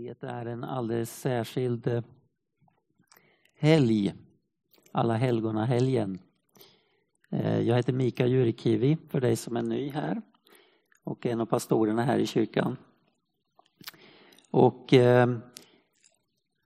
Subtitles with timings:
[0.00, 2.02] Det är en alldeles särskild eh,
[3.54, 4.14] helg,
[4.92, 6.18] Alla helgona-helgen.
[7.30, 10.22] Eh, jag heter Mika Jurikivi för dig som är ny här
[11.04, 12.76] och en av pastorerna här i kyrkan.
[14.50, 15.38] Och eh,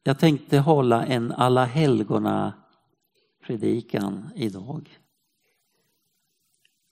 [0.03, 2.53] jag tänkte hålla en Alla helgona
[3.47, 4.99] predikan idag.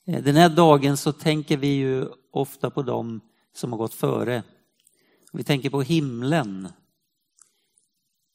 [0.05, 3.21] Den här dagen så tänker vi ju ofta på dem
[3.53, 4.43] som har gått före
[5.33, 6.69] vi tänker på himlen.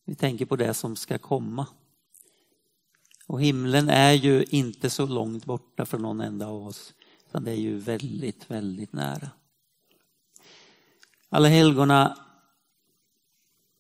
[0.06, 1.68] Vi tänker på det som ska komma.
[3.28, 6.94] Och himlen är ju inte så långt borta från någon enda av oss.
[7.30, 9.30] Utan det är ju väldigt, väldigt nära.
[11.30, 12.18] Alla helgona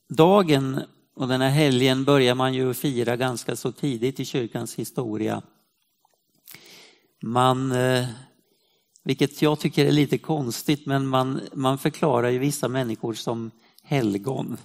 [0.09, 0.81] dagen
[1.13, 5.41] och den här helgen börjar man ju fira ganska så tidigt i kyrkans historia.
[7.21, 8.07] Man eh,
[9.07, 13.51] vilket jag tycker är lite konstigt, men man, man förklarar ju vissa människor som
[13.83, 14.57] helgon.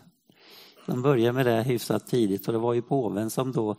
[0.86, 3.76] De börjar med det hyfsat tidigt och det var ju påven som då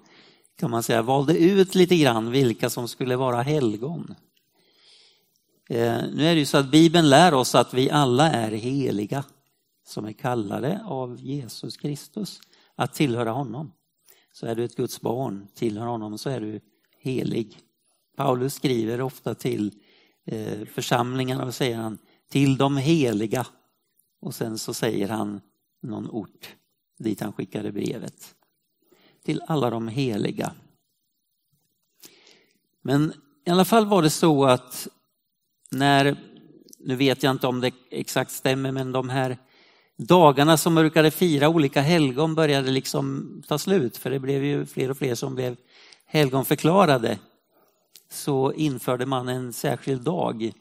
[0.59, 4.16] kan man säga valde ut lite grann vilka som skulle vara helgon.
[5.70, 9.23] Eh, nu är det ju så att Bibeln lär oss att vi alla är heliga
[9.86, 12.39] som är kallade av Jesus Kristus
[12.75, 13.72] att tillhöra honom.
[14.33, 16.59] Så är du ett Guds barn, tillhör honom, så är du
[17.00, 17.59] helig.
[18.17, 19.72] Paulus skriver ofta till
[20.25, 21.97] Eh, församlingarna och säger han
[22.29, 23.47] till de heliga.
[24.21, 25.41] Och sen så säger han
[25.81, 26.55] någon ort
[26.99, 28.35] dit han skickade brevet.
[29.25, 30.53] Till alla de heliga.
[32.81, 33.13] Men
[33.45, 34.88] i alla fall var det så att
[35.71, 36.17] när,
[36.80, 39.37] nu vet jag inte om det exakt stämmer, men de här
[39.97, 44.91] dagarna som brukade fira olika helgon började liksom ta slut, för det blev ju fler
[44.91, 45.55] och fler som blev
[46.05, 47.19] helgonförklarade
[48.14, 50.52] så införde man en särskild dag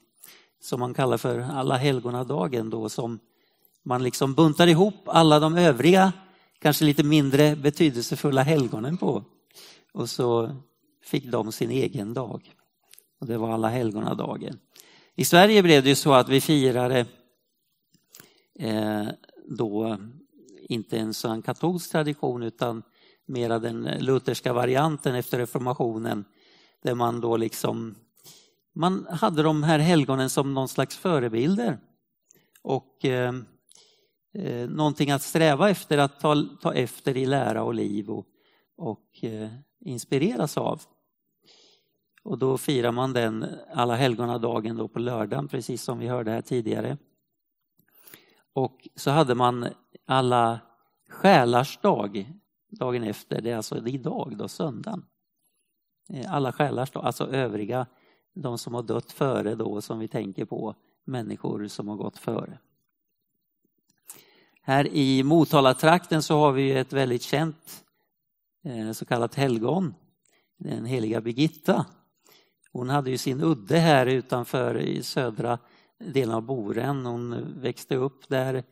[0.60, 3.18] som man kallar för alla helgonadagen då som
[3.82, 6.12] man liksom buntar ihop alla de övriga,
[6.58, 9.24] kanske lite mindre betydelsefulla helgonen på.
[9.92, 10.56] Och så
[11.04, 12.54] fick de sin egen dag.
[13.20, 14.58] Och det var alla helgonadagen.
[15.14, 17.06] I Sverige blev det ju så att vi firade
[18.58, 19.06] eh,
[19.48, 19.98] då
[20.68, 22.82] inte en sån katolsk tradition utan
[23.26, 26.24] mera den lutherska varianten efter reformationen
[26.82, 27.94] där man då liksom,
[28.74, 31.78] man hade de här helgonen som någon slags förebilder.
[32.62, 33.34] Och eh,
[34.34, 38.26] eh, någonting att sträva efter, att ta, ta efter i lära och liv och,
[38.76, 39.48] och eh,
[39.80, 40.82] inspireras av.
[42.22, 46.42] Och då firar man den alla helgonadagen då på lördagen, precis som vi hörde här
[46.42, 46.98] tidigare.
[48.52, 49.68] Och så hade man
[50.06, 50.60] alla
[51.08, 52.32] själars dag
[52.70, 55.04] dagen efter, det är alltså idag då, söndagen.
[56.08, 57.86] Eh, alla själar, alltså övriga,
[58.34, 60.74] de som har dött före då som vi tänker på,
[61.04, 62.58] människor som har gått före.
[64.62, 67.84] Här i Motalatrakten så har vi ett väldigt känt
[68.64, 69.94] eh, så kallat helgon,
[70.58, 71.86] den heliga Birgitta.
[72.72, 75.58] Hon hade ju sin udde här utanför i södra
[75.98, 77.06] delen av Boren.
[77.06, 78.64] Hon växte upp där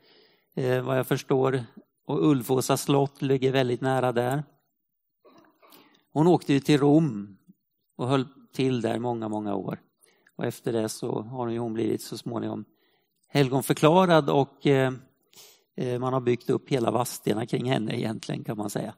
[0.55, 1.65] eh, vad jag förstår
[2.07, 4.43] och Ulfåsa slott ligger väldigt nära där.
[6.13, 7.39] Hon åkte ju till Rom
[7.97, 9.81] och höll till där många, många år.
[10.37, 12.65] Och efter det så har hon blivit så småningom
[13.29, 14.93] helgonförklarad och eh,
[15.77, 18.95] eh, man har byggt upp hela Vadstena kring henne egentligen kan man säga.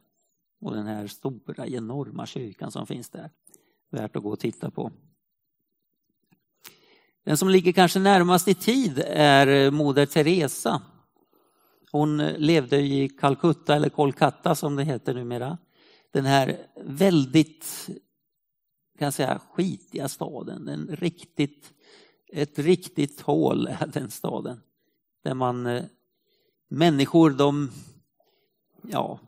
[0.60, 3.30] Och den här stora enorma kyrkan som finns där.
[3.90, 4.92] Värt att gå och titta på.
[7.24, 10.82] Den som ligger kanske närmast i tid är eh, Moder Teresa.
[11.92, 15.58] Hon levde i Calcutta eller Kolkata som det heter numera
[16.12, 17.88] den här väldigt
[18.98, 20.68] kan jag säga, skitiga staden.
[20.68, 21.72] En riktigt,
[22.32, 24.60] ett riktigt hål är den staden.
[25.24, 25.84] Där man, eh,
[26.68, 27.70] människor de
[28.82, 29.18] ja,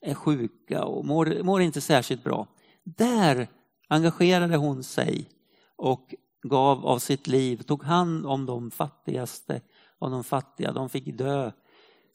[0.00, 2.46] är sjuka och mår, mår inte särskilt bra.
[2.84, 3.48] Där
[3.88, 5.28] engagerade hon sig
[5.76, 9.60] och gav av sitt liv, tog hand om de fattigaste
[9.98, 10.72] av de fattiga.
[10.72, 11.52] De fick dö.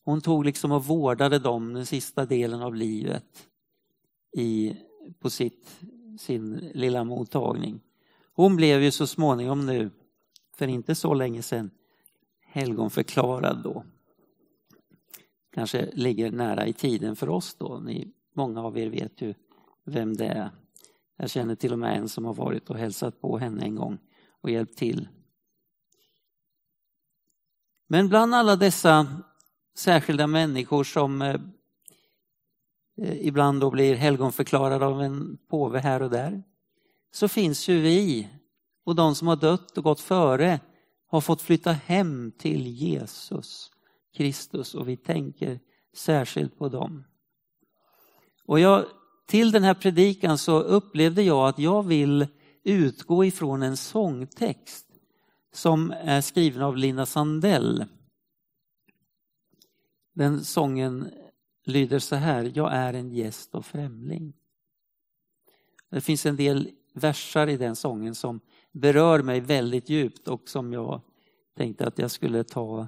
[0.05, 3.50] Hon tog liksom och vårdade dem den sista delen av livet
[4.31, 4.77] i,
[5.19, 5.79] på sitt,
[6.19, 7.81] sin lilla mottagning.
[8.33, 9.89] Hon blev ju så småningom nu,
[10.55, 11.71] för inte så länge sedan,
[12.41, 13.83] helgonförklarad då.
[15.53, 17.79] Kanske ligger nära i tiden för oss då.
[17.79, 19.33] Ni, många av er vet ju
[19.85, 20.49] vem det är.
[21.17, 23.97] Jag känner till och med en som har varit och hälsat på henne en gång
[24.41, 25.07] och hjälpt till.
[27.87, 29.07] Men bland alla dessa
[29.75, 31.41] särskilda människor som eh,
[33.01, 36.43] Eh, ibland då blir helgonförklarad av en påve här och där,
[37.11, 38.29] så finns ju vi
[38.85, 40.59] och de som har dött och gått före
[41.07, 43.71] har fått flytta hem till Jesus
[44.15, 45.59] Kristus och vi tänker
[45.93, 47.03] särskilt på dem.
[48.45, 48.85] Och jag,
[49.27, 52.27] till den här predikan så upplevde jag att jag vill
[52.63, 54.87] utgå ifrån en sångtext
[55.53, 57.85] som är skriven av Lina Sandell.
[60.13, 61.11] Den sången
[61.63, 64.33] lyder så här, jag är en gäst och främling.
[65.89, 68.39] Det finns en del versar i den sången som
[68.71, 71.01] berör mig väldigt djupt och som jag
[71.57, 72.87] tänkte att jag skulle ta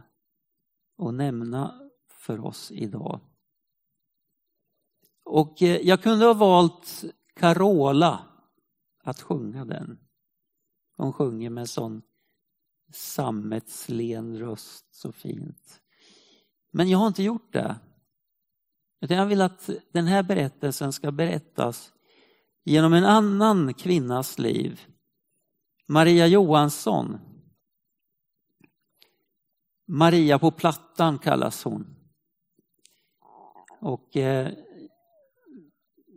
[0.98, 3.20] och nämna för oss idag.
[5.24, 7.04] Och eh, jag kunde ha valt
[7.34, 8.26] Carola
[9.04, 10.00] att sjunga den.
[10.98, 12.02] Hon sjunger med sån
[12.92, 15.82] sammetslen röst så fint.
[16.72, 17.76] Men jag har inte gjort det.
[19.04, 21.94] Utan jag vill att den här berättelsen ska berättas
[22.64, 24.82] genom en annan kvinnas liv.
[25.88, 27.20] Maria Johansson.
[29.88, 31.96] Maria på Plattan kallas hon.
[33.80, 34.52] Och eh,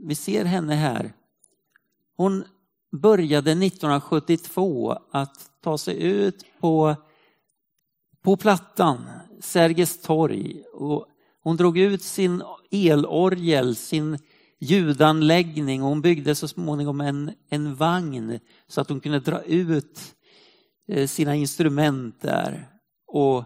[0.07, 1.13] vi ser henne här.
[2.17, 2.45] Hon
[2.93, 6.95] började 1972 att ta sig ut på,
[8.23, 9.05] på Plattan,
[9.41, 10.65] Sergels torg.
[10.73, 11.07] Och
[11.47, 14.19] hon drog ut sin elorgel, sin
[14.61, 20.01] ljudanläggning och hon byggde så småningom en, en vagn så att hon kunde dra ut
[20.89, 22.69] eh, sina instrument där
[23.07, 23.45] och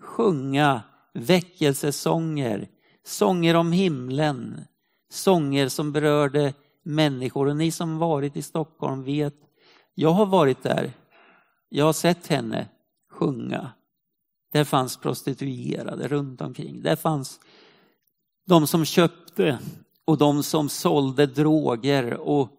[0.00, 0.82] sjunga
[1.14, 2.68] väckelsesånger,
[3.04, 4.60] sånger om himlen,
[5.10, 7.46] sånger som berörde människor.
[7.46, 9.36] Och ni som varit i Stockholm vet,
[9.94, 10.92] jag har varit där.
[11.68, 12.68] Jag har sett henne
[13.10, 13.70] sjunga.
[14.56, 16.82] Där fanns prostituerade runt omkring.
[16.82, 17.40] Där fanns
[18.46, 19.58] de som köpte
[20.04, 22.50] och de som sålde droger och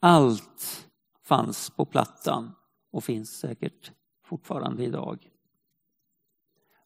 [0.00, 0.86] allt
[1.24, 2.54] fanns på plattan
[2.92, 3.92] och finns säkert
[4.24, 5.28] fortfarande idag.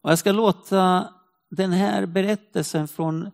[0.01, 1.09] Och jag ska låta
[1.49, 3.31] den här berättelsen från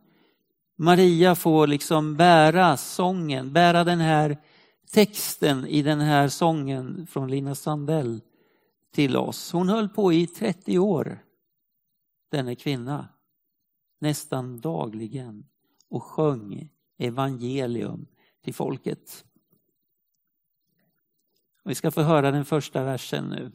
[0.78, 4.38] Maria få liksom bära sången, bära den här
[4.92, 8.22] texten i den här sången från Lina Sandell
[8.92, 9.52] till oss.
[9.52, 11.24] Hon höll på i 30 år,
[12.32, 13.08] denna kvinna,
[14.00, 15.46] nästan dagligen
[15.90, 18.08] och sjöng evangelium
[18.44, 19.26] till folket.
[21.64, 23.52] Vi ska få höra den första versen nu.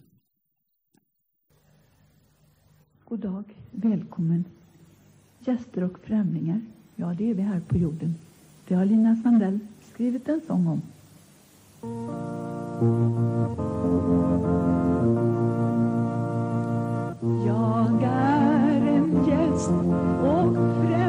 [3.04, 4.44] God dag, välkommen.
[5.38, 6.60] Gäster och främlingar,
[6.96, 8.14] ja det är vi här på jorden.
[8.68, 10.82] Det har Lina Sandell skrivit en sång om.
[19.54, 21.03] En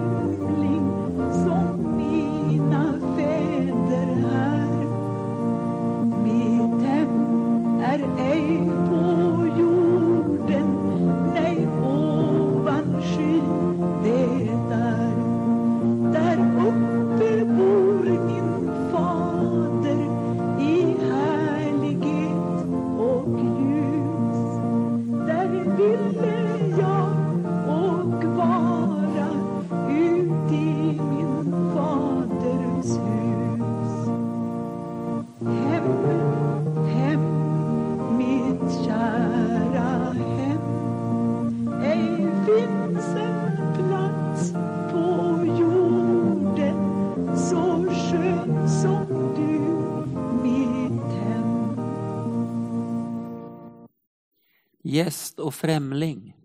[55.46, 56.36] och främling.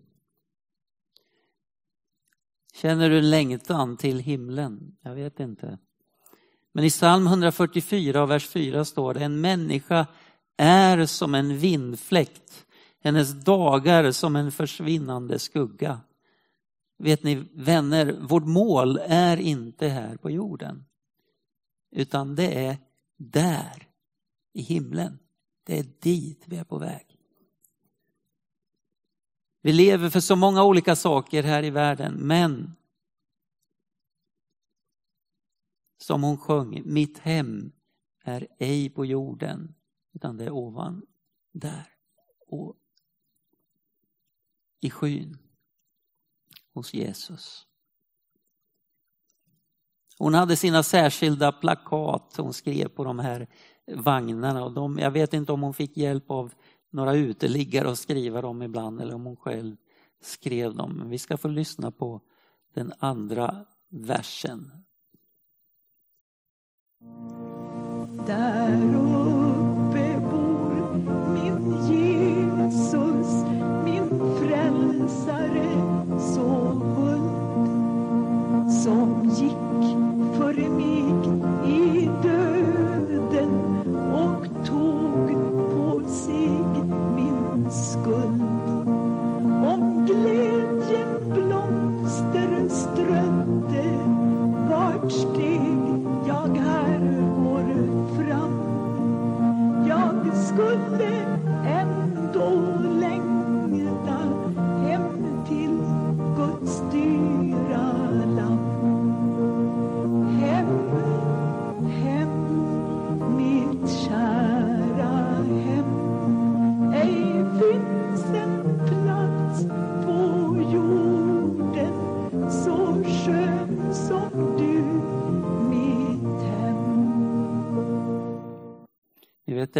[2.73, 4.97] Känner du längtan till himlen?
[5.01, 5.77] Jag vet inte.
[6.71, 10.07] Men i psalm 144 vers 4 står det en människa
[10.57, 12.65] är som en vindfläkt,
[13.03, 16.01] hennes dagar som en försvinnande skugga.
[16.97, 20.85] Vet ni vänner, vårt mål är inte här på jorden.
[21.91, 22.77] Utan det är
[23.17, 23.87] där,
[24.53, 25.19] i himlen.
[25.63, 27.10] Det är dit vi är på väg.
[29.61, 32.75] Vi lever för så många olika saker här i världen, men
[35.97, 37.71] som hon sjöng, mitt hem
[38.23, 39.75] är ej på jorden,
[40.13, 41.05] utan det är ovan
[41.53, 41.87] där
[42.47, 42.75] och
[44.79, 45.37] i skyn
[46.73, 47.67] hos Jesus.
[50.17, 53.47] Hon hade sina särskilda plakat hon skrev på de här
[53.95, 54.63] vagnarna.
[54.63, 56.53] Och de, jag vet inte om hon fick hjälp av
[56.91, 59.75] några uteliggare att skriva dem ibland eller om hon själv
[60.21, 60.93] skrev dem.
[60.97, 62.21] Men vi ska få lyssna på
[62.73, 64.71] den andra versen.
[68.27, 70.71] Där uppe bor
[71.33, 72.00] min Jesus,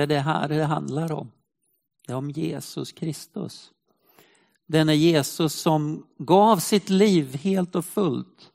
[0.08, 1.32] det är det här det handlar om.
[2.08, 3.72] Det är om Jesus Kristus.
[4.68, 8.52] Denne Jesus som gav sitt liv helt och fullt.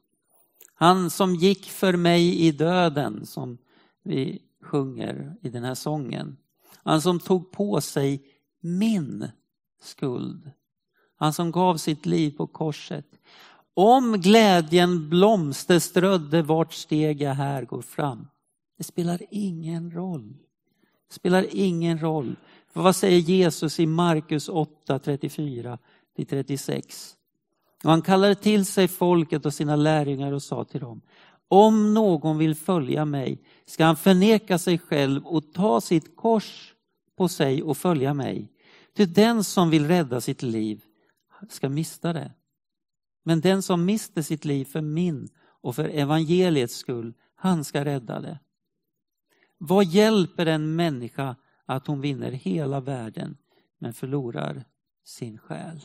[0.74, 3.58] Han som gick för mig i döden, som
[4.02, 6.36] vi sjunger i den här sången.
[6.84, 8.22] Han som tog på sig
[8.60, 9.28] min
[9.82, 10.50] skuld.
[11.16, 13.06] Han som gav sitt liv på korset.
[13.74, 18.28] Om glädjen blomsterströdde vart steg jag här går fram.
[18.78, 20.34] Det spelar ingen roll.
[21.08, 22.36] Det spelar ingen roll.
[22.72, 25.78] För vad säger Jesus i Markus 8, 34
[26.28, 27.16] 36?
[27.84, 31.00] Och han kallade till sig folket och sina lärjungar och sa till dem.
[31.48, 36.74] Om någon vill följa mig ska han förneka sig själv och ta sitt kors
[37.16, 38.52] på sig och följa mig.
[38.96, 40.82] Till den som vill rädda sitt liv
[41.48, 42.32] ska mista det.
[43.24, 45.28] Men den som mister sitt liv för min
[45.60, 48.38] och för evangeliets skull, han ska rädda det.
[49.58, 51.36] Vad hjälper en människa
[51.66, 53.36] att hon vinner hela världen
[53.78, 54.64] men förlorar
[55.04, 55.80] sin själ?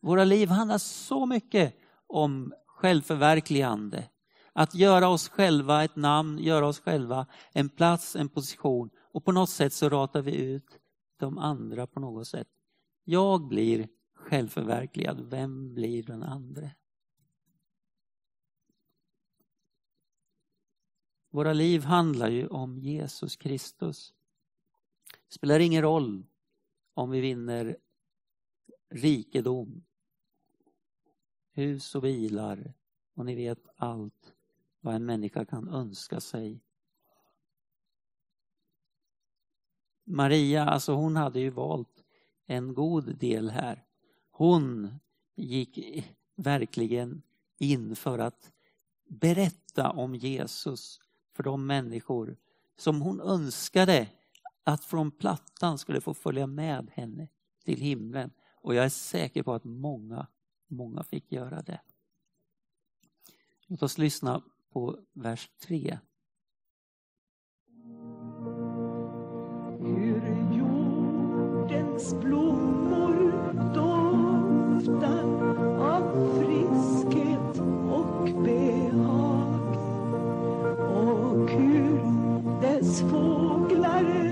[0.00, 1.74] Våra liv handlar så mycket
[2.06, 4.08] om självförverkligande.
[4.52, 9.32] Att göra oss själva ett namn, göra oss själva en plats, en position och på
[9.32, 10.78] något sätt så ratar vi ut
[11.18, 12.48] de andra på något sätt.
[13.04, 16.70] Jag blir självförverkligad, vem blir den andra?
[21.36, 24.14] Våra liv handlar ju om Jesus Kristus.
[25.28, 26.26] Det spelar ingen roll
[26.94, 27.76] om vi vinner
[28.90, 29.84] rikedom,
[31.52, 32.74] hus och bilar
[33.14, 34.34] och ni vet allt
[34.80, 36.60] vad en människa kan önska sig.
[40.04, 42.04] Maria, alltså hon hade ju valt
[42.46, 43.84] en god del här.
[44.30, 44.98] Hon
[45.34, 46.04] gick
[46.36, 47.22] verkligen
[47.58, 48.52] in för att
[49.08, 51.00] berätta om Jesus
[51.36, 52.36] för de människor
[52.76, 54.08] som hon önskade
[54.64, 57.28] att från plattan skulle få följa med henne
[57.64, 58.30] till himlen.
[58.62, 60.26] Och jag är säker på att många,
[60.66, 61.80] många fick göra det.
[63.66, 65.98] Låt oss lyssna på vers 3.
[69.78, 73.32] Hur jordens blommor
[73.74, 75.55] doftar
[82.60, 84.25] dess fåglar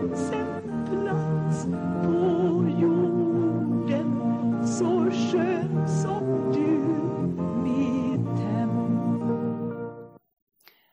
[0.00, 1.64] finns en plats
[2.04, 4.08] på jorden
[4.66, 6.78] så skön som du,
[7.62, 8.70] mitt hem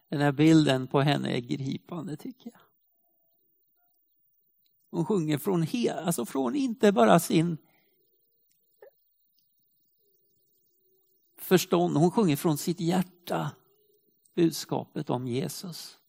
[0.09, 2.59] Den här bilden på henne är gripande tycker jag.
[4.91, 7.57] Hon sjunger från, he, alltså från inte bara sin
[11.37, 13.51] förstånd, hon sjunger från sitt hjärta
[14.35, 15.99] budskapet om Jesus.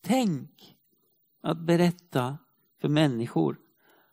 [0.00, 0.71] Tänk
[1.42, 2.38] att berätta
[2.80, 3.58] för människor.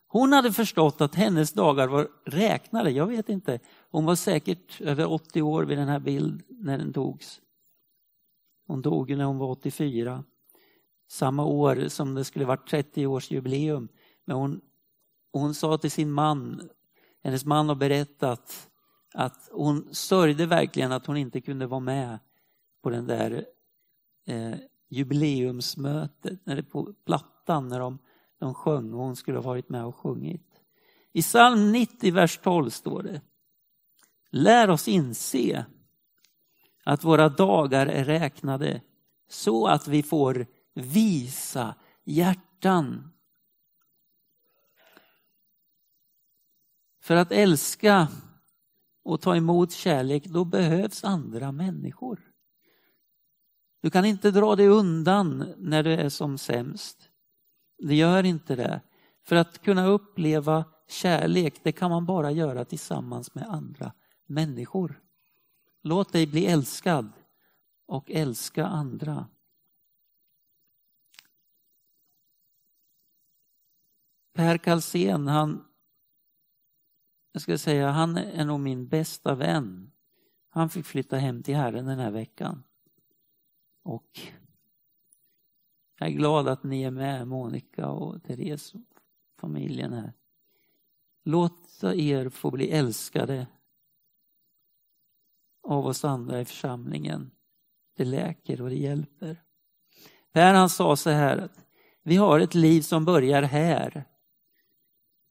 [0.08, 2.92] Hon hade förstått att hennes dagar var räknade.
[2.92, 3.60] Jag vet inte.
[3.90, 7.42] Hon var säkert över 80 år vid den här bilden när den togs.
[8.68, 10.24] Hon dog när hon var 84.
[11.08, 13.88] Samma år som det skulle varit 30 års jubileum.
[14.26, 14.62] Men hon,
[15.32, 16.70] hon sa till sin man,
[17.24, 18.70] hennes man har berättat
[19.14, 22.20] att hon sörjde verkligen att hon inte kunde vara med
[22.82, 23.46] på den där
[24.26, 24.56] eh,
[24.90, 28.00] jubileumsmötet, när det på plattan när de,
[28.40, 30.62] de sjöng och hon skulle ha varit med och sjungit.
[31.12, 33.22] I psalm 90, vers 12 står det.
[34.32, 35.66] Lär oss inse
[36.84, 38.82] att våra dagar är räknade
[39.30, 43.12] så att vi får visa hjärtan.
[47.02, 48.08] För att älska
[49.04, 52.29] och ta emot kärlek, då behövs andra människor.
[53.82, 57.10] Du kan inte dra dig undan när du är som sämst.
[57.78, 58.82] Det gör inte det.
[59.24, 63.94] För att kunna uppleva kärlek, det kan man bara göra tillsammans med andra
[64.26, 65.02] människor.
[65.82, 67.12] Låt dig bli älskad
[67.88, 69.28] och älska andra.
[74.34, 75.66] Per Kalsén, han,
[77.32, 79.92] jag ska säga, han är nog min bästa vän.
[80.50, 82.64] Han fick flytta hem till Herren den här veckan.
[83.84, 84.20] Och
[86.00, 88.82] jag är glad att ni är med, Monica och Therese och
[89.40, 90.14] familjen här.
[91.24, 93.48] Låt er få bli älskade
[95.64, 97.32] av oss andra i församlingen.
[97.98, 99.44] Det läker och det hjälper.
[100.32, 101.66] Per han sa så här att
[102.04, 104.06] vi har ett liv som börjar här.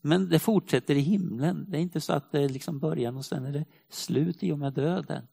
[0.01, 1.67] Men det fortsätter i himlen.
[1.69, 4.53] Det är inte så att det är liksom början och sen är det slut i
[4.53, 5.29] och med döden.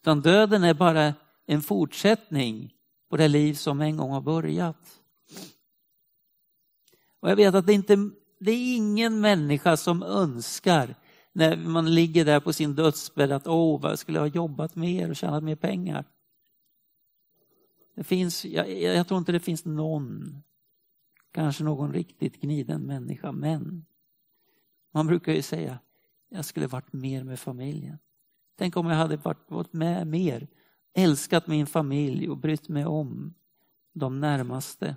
[0.00, 1.14] Utan döden är bara
[1.46, 2.74] en fortsättning
[3.08, 5.00] på det liv som en gång har börjat.
[7.20, 10.94] Och jag vet att det inte det är ingen människa som önskar
[11.32, 15.10] när man ligger där på sin dödsbädd att åh, vad skulle jag ha jobbat mer
[15.10, 16.04] och tjänat mer pengar.
[17.94, 20.36] Det finns, jag, jag tror inte det finns någon,
[21.32, 23.86] kanske någon riktigt gniden människa, men
[24.92, 25.78] man brukar ju säga,
[26.28, 27.98] jag skulle varit mer med familjen.
[28.58, 30.46] Tänk om jag hade varit, varit med mer,
[30.96, 33.34] älskat min familj och brytt mig om
[33.92, 34.96] de närmaste.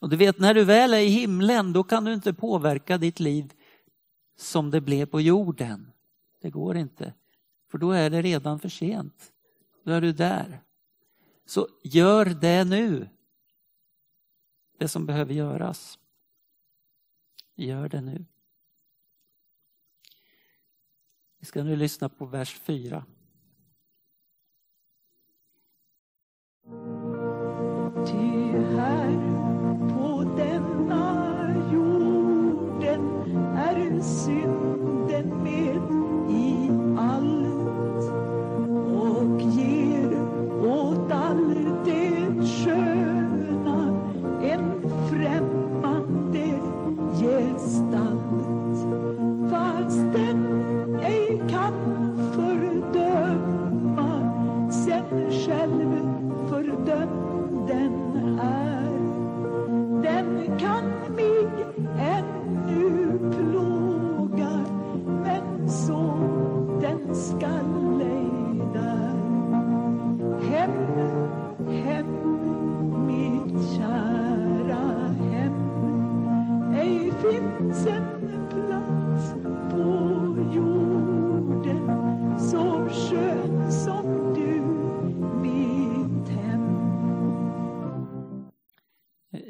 [0.00, 3.20] Och du vet, när du väl är i himlen, då kan du inte påverka ditt
[3.20, 3.52] liv
[4.36, 5.92] som det blev på jorden.
[6.40, 7.14] Det går inte,
[7.70, 9.32] för då är det redan för sent.
[9.84, 10.60] Då är du där.
[11.46, 13.08] Så gör det nu.
[14.78, 15.98] Det som behöver göras.
[17.54, 18.24] Gör det nu.
[21.38, 23.04] Vi ska nu lyssna på vers 4.
[28.06, 28.35] dear.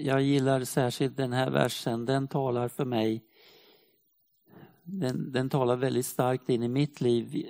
[0.06, 3.24] Jag gillar särskilt den här versen, den talar för mig.
[4.82, 7.46] Den, den talar väldigt starkt in i mitt liv.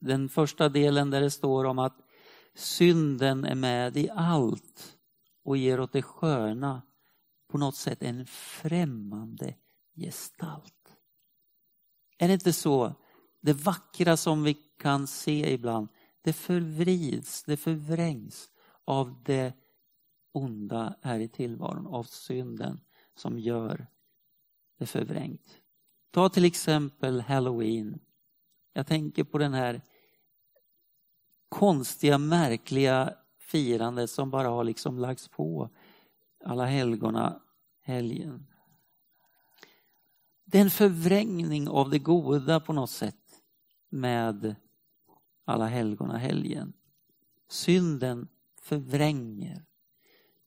[0.00, 1.96] Den första delen där det står om att
[2.54, 4.96] synden är med i allt
[5.44, 6.82] och ger åt det sköna
[7.48, 9.54] på något sätt en främmande
[9.96, 10.96] gestalt.
[12.18, 12.94] Är det inte så?
[13.40, 15.88] Det vackra som vi kan se ibland,
[16.22, 18.50] det förvrids, det förvrängs
[18.84, 19.52] av det
[20.32, 22.80] onda är i tillvaron, av synden
[23.14, 23.86] som gör
[24.78, 25.60] det förvrängt.
[26.10, 28.00] Ta till exempel Halloween.
[28.72, 29.82] Jag tänker på den här
[31.48, 35.70] konstiga, märkliga firandet som bara har liksom lagts på
[36.44, 37.42] alla helgona
[37.82, 38.46] helgen.
[40.44, 43.42] Det är en förvrängning av det goda på något sätt
[43.88, 44.56] med
[45.44, 46.72] alla helgona helgen.
[47.48, 48.28] Synden
[48.60, 49.64] förvränger.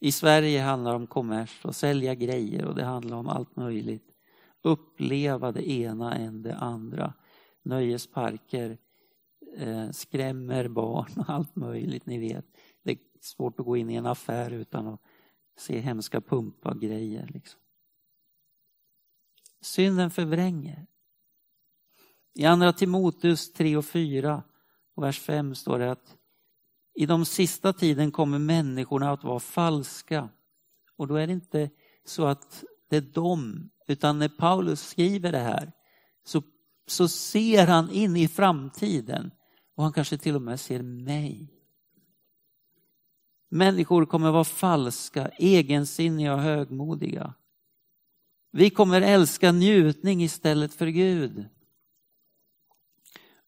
[0.04, 4.12] I Sverige handlar det om kommers och sälja grejer och det handlar om allt möjligt.
[4.62, 7.14] Uppleva det ena än det andra.
[7.62, 8.78] Nöjesparker,
[9.58, 12.46] eh, skrämmer barn och allt möjligt, ni vet.
[12.84, 15.00] Det är svårt att gå in i en affär utan att
[15.58, 17.30] se hemska pumpa-grejer.
[17.34, 17.60] Liksom.
[19.62, 20.88] Synden förvränger.
[22.34, 24.44] I andra Timoteus 3 och 4
[24.96, 26.18] och vers 5 står det att
[26.96, 30.30] i de sista tiden kommer människorna att vara falska.
[30.96, 31.70] Och då är det inte
[32.06, 35.72] så att det är de, utan när Paulus skriver det här
[36.24, 36.44] så,
[36.88, 39.32] så ser han in i framtiden
[39.76, 41.54] och han kanske till och med ser mig.
[43.50, 47.34] Människor kommer vara falska, egensinniga och högmodiga.
[48.52, 51.46] Vi kommer älska njutning istället för Gud.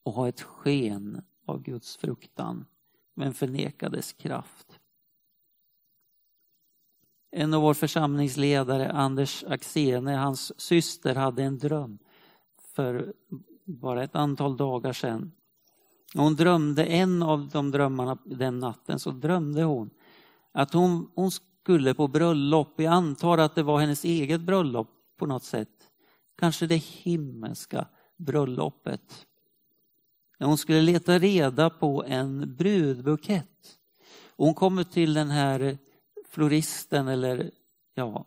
[0.04, 2.66] och ha ett sken av Guds fruktan
[3.16, 4.80] men förnekades kraft.
[7.32, 12.00] En av vår församlingsledare, Anders Axene, hans syster hade en dröm
[12.76, 13.14] för
[13.66, 15.32] bara ett antal dagar sedan.
[16.14, 19.90] Hon drömde en av de drömmarna den natten, så drömde hon
[20.52, 25.26] att hon, hon skulle på bröllop, jag antar att det var hennes eget bröllop på
[25.26, 25.92] något sätt,
[26.38, 29.28] kanske det himmelska bröllopet.
[30.40, 33.78] Hon skulle leta reda på en brudbukett.
[34.38, 35.78] hon kommer till den här
[36.30, 37.52] floristen eller
[37.94, 38.26] ja,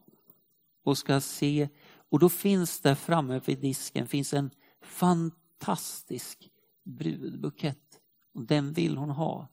[0.85, 1.69] och ska se.
[2.11, 4.51] Och då finns där framme vid disken finns en
[4.83, 6.51] fantastisk
[6.85, 8.01] brudbukett.
[8.35, 9.49] Och den vill hon ha.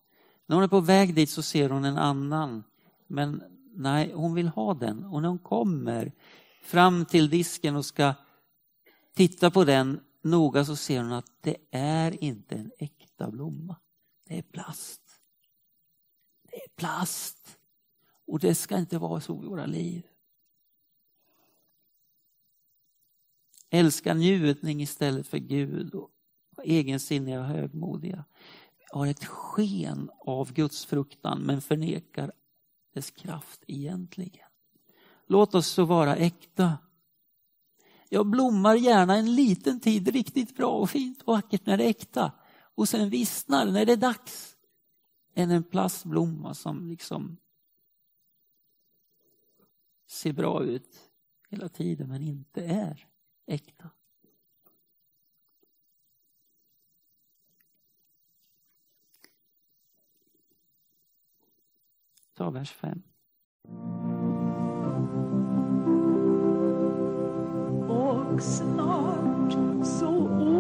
[0.46, 2.64] När hon är på väg dit så ser hon en annan.
[3.08, 3.44] Men
[3.76, 5.06] nej, hon vill ha den.
[5.06, 6.12] Och när hon kommer
[6.64, 8.14] fram till disken och ska
[9.16, 13.76] titta på den noga så ser hon att det är inte en äkta blomma.
[14.24, 15.02] Det är plast.
[16.52, 17.58] Det är plast.
[18.28, 20.08] Och det ska inte vara så i våra liv.
[23.70, 26.12] Älska njutning istället för Gud och
[26.64, 28.26] egensinniga och högmodiga.
[28.78, 32.32] Vi Har ett sken av Guds fruktan men förnekar
[32.94, 34.48] dess kraft egentligen.
[35.28, 36.78] Låt oss så vara äkta.
[38.16, 41.90] Jag blommar gärna en liten tid riktigt bra och fint och vackert när det är
[41.90, 42.32] äkta
[42.76, 44.58] och sen vissnar när det är dags.
[45.34, 47.38] Än en plastblomma som liksom
[50.08, 51.12] ser bra ut
[51.50, 53.08] hela tiden men inte är
[53.48, 53.90] äkta.
[62.34, 63.02] Ta vers 5.
[68.36, 70.55] Och snart så ordet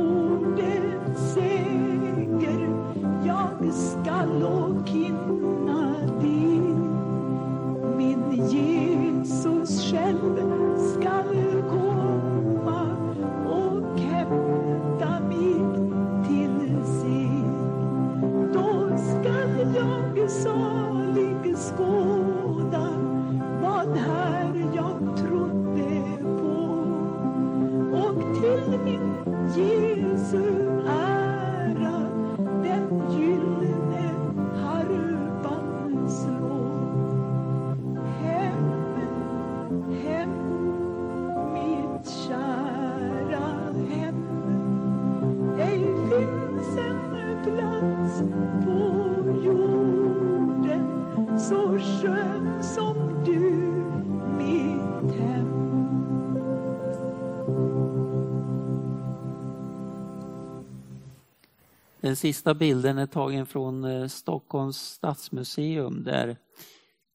[62.15, 66.37] Den sista bilden är tagen från eh, Stockholms stadsmuseum där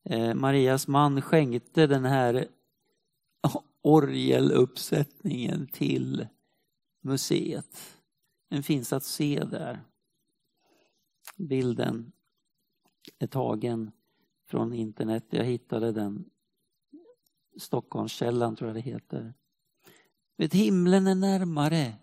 [0.05, 2.49] eh, Marias man skänkte den här
[3.83, 6.27] orgeluppsättningen till
[7.03, 7.97] museet.
[8.51, 9.81] Den finns att se där.
[11.37, 12.13] Bilden
[13.19, 13.91] är tagen
[14.49, 15.27] från internet.
[15.31, 16.25] Jag hittade den.
[17.59, 19.35] Stockholmskällan tror jag det heter.
[20.37, 21.95] Vet, himlen är närmare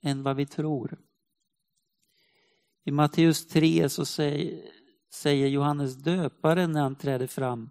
[0.00, 0.98] än vad vi tror.
[2.84, 7.70] I Matteus 3 så säger Johannes döparen när han träder fram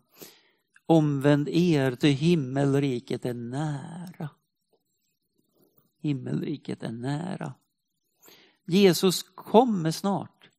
[0.85, 4.29] Omvänd er, till himmelriket är nära.
[6.01, 7.53] Himmelriket är nära.
[8.65, 10.49] Jesus kommer snart.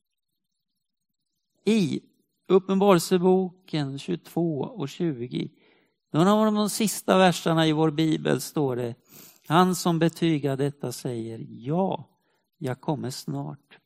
[1.65, 2.01] I
[2.49, 5.51] Uppenbarelseboken 22 och 20,
[6.13, 8.95] några av de sista verserna i vår bibel står det
[9.47, 12.09] Han som betygar detta säger ja,
[12.59, 13.79] jag kommer snart.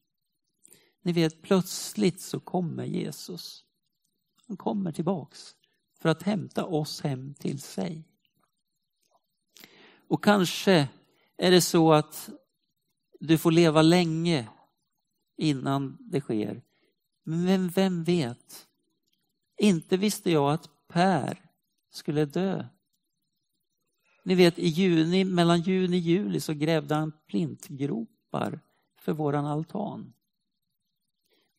[1.06, 3.64] Ni vet, plötsligt så kommer Jesus.
[4.46, 5.56] Han kommer tillbaks
[5.98, 8.04] för att hämta oss hem till sig.
[10.08, 10.88] Och kanske
[11.36, 12.30] är det så att
[13.20, 14.48] du får leva länge
[15.36, 16.62] innan det sker.
[17.22, 18.66] Men vem vet?
[19.58, 21.50] Inte visste jag att Per
[21.90, 22.66] skulle dö.
[24.24, 28.60] Ni vet i juni, mellan juni och juli så grävde han plintgropar
[28.98, 30.12] för våran altan.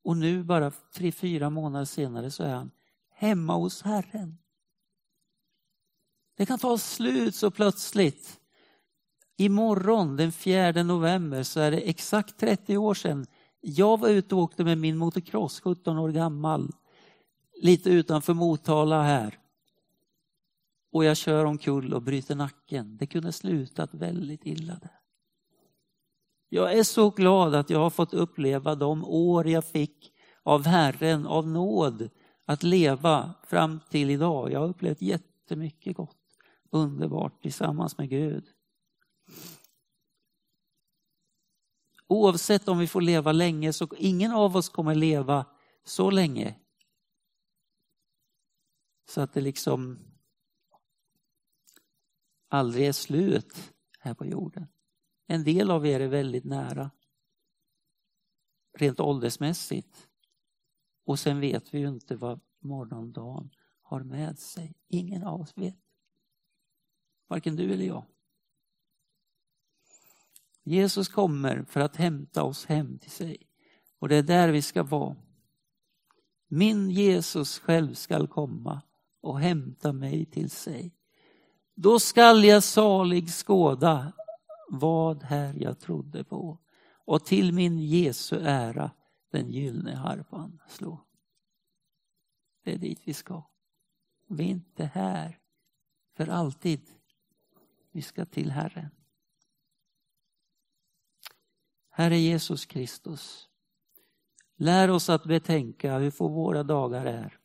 [0.07, 2.71] Och nu bara tre, fyra månader senare så är han
[3.09, 4.37] hemma hos Herren.
[6.37, 8.39] Det kan ta slut så plötsligt.
[9.37, 13.25] Imorgon den 4 november så är det exakt 30 år sedan
[13.61, 16.71] jag var ute och åkte med min motocross, 17 år gammal,
[17.61, 19.39] lite utanför Motala här.
[20.91, 22.97] Och jag kör omkull och bryter nacken.
[22.97, 24.96] Det kunde slutat väldigt illa där.
[26.49, 31.27] Jag är så glad att jag har fått uppleva de år jag fick av Herren,
[31.27, 32.09] av nåd,
[32.45, 34.51] att leva fram till idag.
[34.51, 36.17] Jag har upplevt jättemycket gott,
[36.69, 38.45] underbart tillsammans med Gud.
[42.07, 45.45] Oavsett om vi får leva länge så ingen av oss kommer leva
[45.83, 46.55] så länge.
[49.09, 49.99] Så att det liksom
[52.47, 54.67] aldrig är slut här på jorden.
[55.27, 56.91] En del av er är väldigt nära.
[58.77, 60.07] Rent åldersmässigt.
[61.05, 63.49] Och sen vet vi ju inte vad morgondagen
[63.81, 64.75] har med sig.
[64.87, 65.77] Ingen av oss vet.
[67.27, 68.05] Varken du eller jag.
[70.63, 73.37] Jesus kommer för att hämta oss hem till sig.
[73.99, 75.15] Och det är där vi ska vara.
[76.47, 78.81] Min Jesus själv skall komma
[79.21, 80.95] och hämta mig till sig.
[81.75, 84.13] Då skall jag salig skåda
[84.67, 86.59] vad här jag trodde på
[87.05, 88.91] och till min Jesu ära
[89.31, 91.05] den gyllene harpan slå.
[92.63, 93.43] Det är dit vi ska.
[94.27, 95.39] Vi är inte här
[96.15, 96.89] för alltid.
[97.91, 98.89] Vi ska till Herren.
[101.89, 103.49] Herre Jesus Kristus,
[104.55, 107.39] lär oss att betänka hur få våra dagar är.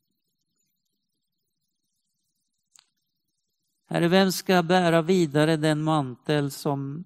[3.86, 7.04] Herre, vem ska bära vidare den mantel som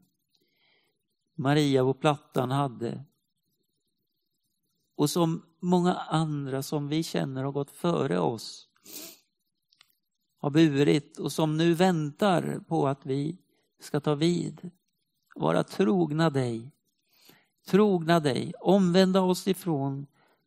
[1.36, 3.04] Maria på Plattan hade
[4.96, 8.68] och som många andra som vi känner har gått före oss
[10.38, 13.38] har burit och som nu väntar på att vi
[13.80, 14.70] ska ta vid.
[15.34, 16.72] Vara trogna dig.
[17.66, 20.06] Trogna dig, omvända oss ifrån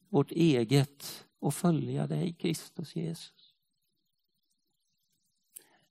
[0.10, 3.54] vårt eget och följa dig, Kristus Jesus.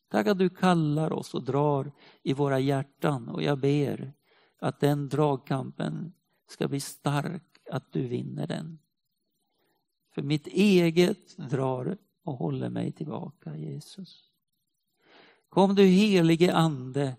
[0.08, 4.12] Tack att du kallar oss och drar i våra hjärtan och jag ber
[4.58, 6.12] att den dragkampen
[6.48, 8.78] ska bli stark, att du vinner den.
[10.14, 14.32] För mitt eget drar och håller mig tillbaka, Jesus.
[15.48, 17.16] Kom du helige Ande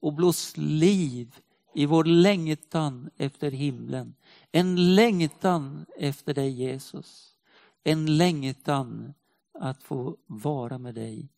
[0.00, 1.34] och blås liv
[1.74, 4.14] i vår längtan efter himlen.
[4.52, 7.36] En längtan efter dig Jesus.
[7.82, 9.14] En längtan
[9.52, 11.28] att få vara med dig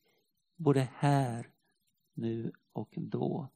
[0.56, 1.50] både här,
[2.14, 3.48] nu och då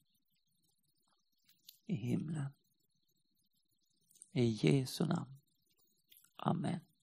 [1.88, 2.54] i himlen.
[4.34, 5.40] I Jesu namn.
[6.38, 6.95] Amen.